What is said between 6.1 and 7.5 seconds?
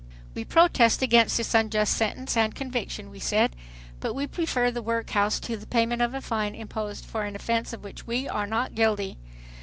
a fine imposed for an